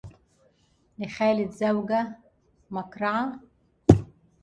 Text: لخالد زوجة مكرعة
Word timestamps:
لخالد 0.99 1.51
زوجة 1.51 2.15
مكرعة 2.71 3.39